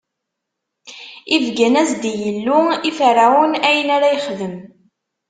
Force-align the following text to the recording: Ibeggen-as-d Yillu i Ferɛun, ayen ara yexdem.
Ibeggen-as-d 1.35 2.03
Yillu 2.21 2.59
i 2.89 2.91
Ferɛun, 2.97 3.51
ayen 3.67 3.89
ara 3.95 4.13
yexdem. 4.13 4.55